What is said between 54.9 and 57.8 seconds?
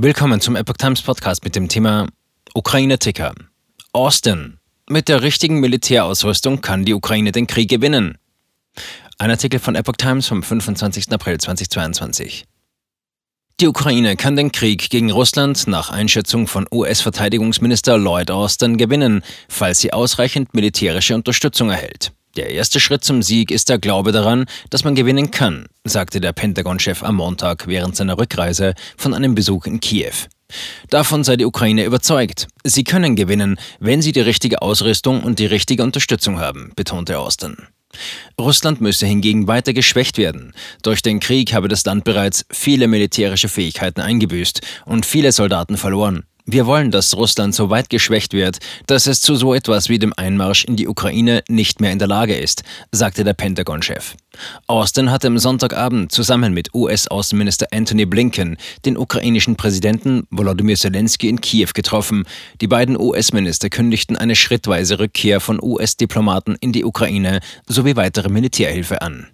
hatte am Sonntagabend zusammen mit US-Außenminister